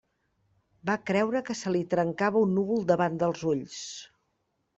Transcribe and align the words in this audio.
Va 0.89 0.95
creure 1.09 1.41
que 1.49 1.57
se 1.59 1.73
li 1.75 1.81
trencava 1.91 2.41
un 2.47 2.57
núvol 2.61 2.89
davant 2.93 3.21
dels 3.25 3.45
ulls. 3.53 3.79